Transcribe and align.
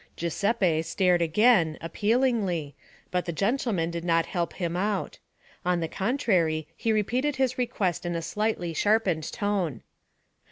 Giuseppe 0.15 0.81
stared 0.81 1.21
again, 1.21 1.77
appealingly, 1.79 2.75
but 3.11 3.25
the 3.25 3.31
gentleman 3.31 3.91
did 3.91 4.03
not 4.03 4.25
help 4.25 4.53
him 4.53 4.75
out; 4.75 5.19
on 5.63 5.79
the 5.79 5.87
contrary 5.87 6.67
he 6.75 6.91
repeated 6.91 7.35
his 7.35 7.59
request 7.59 8.03
in 8.03 8.15
a 8.15 8.21
slightly 8.23 8.73
sharpened 8.73 9.31
tone. 9.31 9.83